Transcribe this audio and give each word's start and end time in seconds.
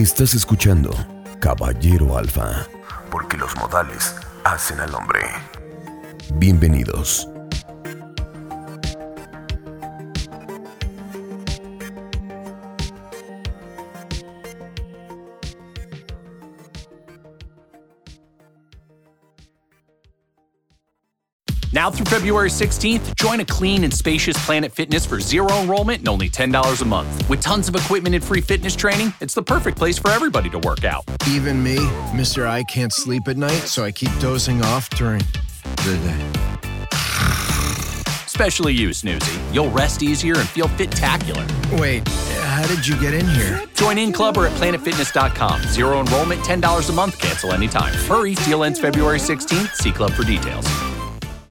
Estás 0.00 0.32
escuchando 0.32 0.90
Caballero 1.40 2.16
Alfa, 2.16 2.66
porque 3.10 3.36
los 3.36 3.54
modales 3.56 4.14
hacen 4.44 4.80
al 4.80 4.94
hombre. 4.94 5.20
Bienvenidos. 6.36 7.29
Now 21.72 21.88
through 21.88 22.06
February 22.06 22.48
16th, 22.48 23.14
join 23.14 23.38
a 23.38 23.44
clean 23.44 23.84
and 23.84 23.94
spacious 23.94 24.36
Planet 24.44 24.72
Fitness 24.72 25.06
for 25.06 25.20
zero 25.20 25.48
enrollment 25.60 26.00
and 26.00 26.08
only 26.08 26.28
$10 26.28 26.82
a 26.82 26.84
month. 26.84 27.28
With 27.28 27.40
tons 27.40 27.68
of 27.68 27.76
equipment 27.76 28.14
and 28.14 28.24
free 28.24 28.40
fitness 28.40 28.74
training, 28.74 29.12
it's 29.20 29.34
the 29.34 29.42
perfect 29.42 29.78
place 29.78 29.96
for 29.96 30.10
everybody 30.10 30.50
to 30.50 30.58
work 30.58 30.84
out. 30.84 31.04
Even 31.28 31.62
me, 31.62 31.76
Mr. 32.12 32.46
I 32.46 32.64
can't 32.64 32.92
sleep 32.92 33.28
at 33.28 33.36
night, 33.36 33.68
so 33.68 33.84
I 33.84 33.92
keep 33.92 34.10
dozing 34.18 34.62
off 34.62 34.90
during 34.90 35.22
the 35.76 36.00
day. 36.04 36.26
Especially 38.26 38.72
you, 38.72 38.88
Snoozy. 38.88 39.54
You'll 39.54 39.70
rest 39.70 40.02
easier 40.02 40.38
and 40.38 40.48
feel 40.48 40.66
fit-tacular. 40.66 41.46
Wait, 41.78 42.08
how 42.08 42.66
did 42.66 42.84
you 42.86 42.98
get 42.98 43.12
in 43.12 43.28
here? 43.28 43.62
Join 43.74 43.98
in 43.98 44.12
club 44.12 44.38
or 44.38 44.46
at 44.46 44.52
planetfitness.com. 44.52 45.62
Zero 45.64 46.00
enrollment, 46.00 46.40
$10 46.40 46.88
a 46.88 46.92
month, 46.92 47.18
cancel 47.18 47.52
anytime. 47.52 47.92
Hurry, 48.08 48.34
deal 48.36 48.64
ends 48.64 48.80
February 48.80 49.18
16th. 49.18 49.74
See 49.74 49.92
club 49.92 50.12
for 50.12 50.24
details. 50.24 50.66